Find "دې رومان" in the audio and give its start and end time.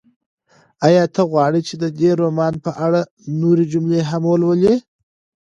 1.99-2.53